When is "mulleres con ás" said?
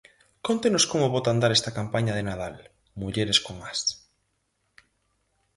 3.01-3.79